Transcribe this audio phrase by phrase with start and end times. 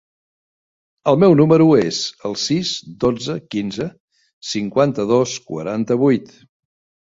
[1.11, 1.99] El meu número es
[2.29, 2.71] el sis,
[3.03, 3.87] dotze, quinze,
[4.55, 6.35] cinquanta-dos, quaranta-vuit.